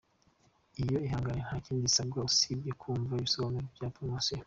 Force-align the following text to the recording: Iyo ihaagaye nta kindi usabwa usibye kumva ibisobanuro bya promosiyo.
Iyo 0.83 0.97
ihaagaye 1.07 1.39
nta 1.45 1.55
kindi 1.65 1.81
usabwa 1.89 2.19
usibye 2.29 2.71
kumva 2.81 3.11
ibisobanuro 3.19 3.65
bya 3.75 3.87
promosiyo. 3.95 4.37